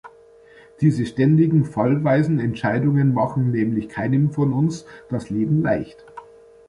[0.79, 6.03] Diese ständigen fallweisen Entscheidungen machen nämlich keinem von uns das Leben leicht.